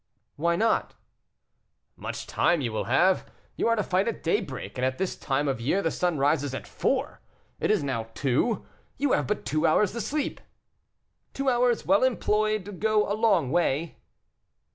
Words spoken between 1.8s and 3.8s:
"Much time you will have. You are